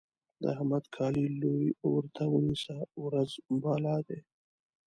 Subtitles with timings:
[0.41, 3.29] د احمد کالي لوی ورته ونيسه؛ ورځ
[3.61, 4.19] بالا دی.